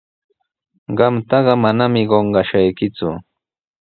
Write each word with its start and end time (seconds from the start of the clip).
Qamtaqa 0.97 1.53
manami 1.61 2.01
qunqashaykiku. 2.11 3.09